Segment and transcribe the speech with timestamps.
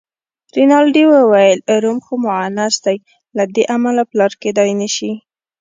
[0.55, 2.97] رینالډي وویل: روم خو مونث دی،
[3.37, 5.11] له دې امله پلار کېدای نه شي.